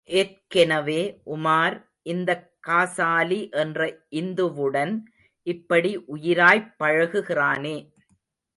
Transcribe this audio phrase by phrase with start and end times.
[0.09, 1.01] ஏற்கெனவே,
[1.25, 1.75] உமார்,
[2.03, 3.81] இந்தக் காசாலி என்ற
[4.11, 4.93] இந்துவுடன்
[5.47, 7.77] இப்படி உயிராய்ப் பழகுகிறானே.